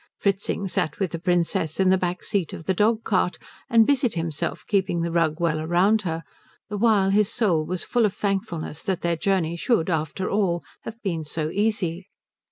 [0.17, 3.37] Fritzing sat with the Princess on the back seat of the dog cart,
[3.69, 6.23] and busied himself keeping the rug well round her,
[6.69, 10.99] the while his soul was full of thankfulness that their journey should after all have
[11.03, 12.07] been so easy.